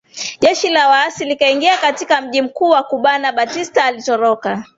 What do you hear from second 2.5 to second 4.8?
wa Cubanna Batista alitoroka